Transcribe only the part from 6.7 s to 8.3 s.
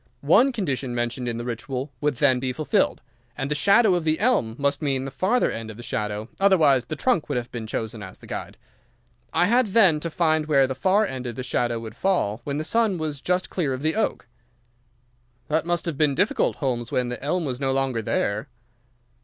the trunk would have been chosen as the